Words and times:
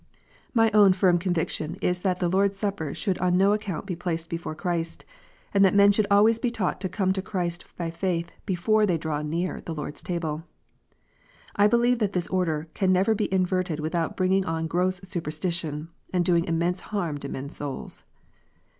My 0.55 0.71
own 0.73 0.93
firm 0.93 1.19
conviction 1.19 1.75
is 1.79 2.01
that 2.01 2.19
the 2.19 2.27
Lord 2.27 2.53
s 2.53 2.57
Supper 2.57 2.95
should 2.95 3.19
on 3.19 3.37
no 3.37 3.53
account 3.53 3.85
be 3.85 3.95
placed 3.95 4.31
before 4.31 4.55
Christ, 4.55 5.05
and 5.53 5.63
that 5.63 5.75
men 5.75 5.91
should 5.91 6.07
always 6.09 6.39
be 6.39 6.49
taught 6.49 6.81
to 6.81 6.89
come 6.89 7.13
to 7.13 7.21
Christ 7.21 7.65
by 7.77 7.91
faith 7.91 8.31
before 8.47 8.87
they 8.87 8.97
draw 8.97 9.21
near 9.21 9.57
to 9.57 9.63
the 9.63 9.75
Lord 9.75 9.93
s 9.93 10.01
Table. 10.01 10.41
I 11.55 11.67
believe 11.67 11.99
that 11.99 12.13
this 12.13 12.29
order 12.29 12.67
can 12.73 12.91
never 12.91 13.13
be 13.13 13.31
inverted 13.31 13.79
without 13.79 14.17
bringing 14.17 14.43
in 14.43 14.65
gross 14.65 15.01
superstition, 15.03 15.89
and 16.11 16.25
doing 16.25 16.45
immense 16.45 16.79
harm 16.79 17.19
to 17.19 17.29
men 17.29 17.45
s 17.45 17.57
souls. 17.57 18.03